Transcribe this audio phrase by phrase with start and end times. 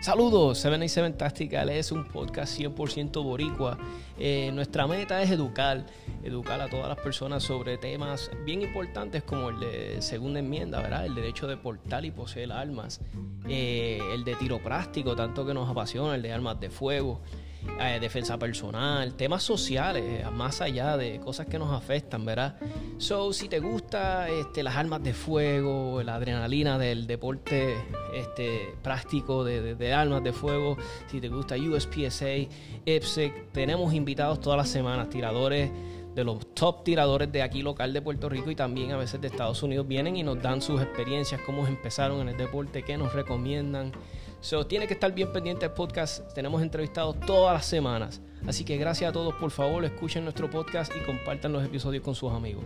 [0.00, 3.76] Saludos, 77 Tactical es un podcast 100% boricua.
[4.18, 5.84] Eh, nuestra meta es educar,
[6.24, 11.04] educar a todas las personas sobre temas bien importantes como el de segunda enmienda, ¿verdad?
[11.04, 13.02] El derecho de portar y poseer armas,
[13.46, 17.20] eh, el de tiro práctico, tanto que nos apasiona, el de armas de fuego,
[17.80, 22.56] eh, defensa personal, temas sociales, eh, más allá de cosas que nos afectan, ¿verdad?
[22.98, 27.76] So, si te gusta este, las armas de fuego, la adrenalina del deporte
[28.14, 30.76] este, práctico de, de, armas de fuego,
[31.10, 32.48] si te gusta USPSA,
[32.84, 35.70] IPSEC, tenemos invitados todas las semanas, tiradores
[36.14, 39.28] de los top tiradores de aquí local de Puerto Rico y también a veces de
[39.28, 43.12] Estados Unidos vienen y nos dan sus experiencias, cómo empezaron en el deporte, qué nos
[43.12, 43.92] recomiendan.
[44.40, 46.32] So, tiene que estar bien pendiente del podcast.
[46.32, 48.22] Tenemos entrevistados todas las semanas.
[48.46, 49.34] Así que gracias a todos.
[49.34, 52.64] Por favor, escuchen nuestro podcast y compartan los episodios con sus amigos.